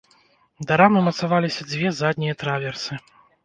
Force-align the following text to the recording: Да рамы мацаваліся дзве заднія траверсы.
Да 0.71 0.77
рамы 0.81 1.03
мацаваліся 1.09 1.69
дзве 1.69 1.95
заднія 2.01 2.41
траверсы. 2.43 3.03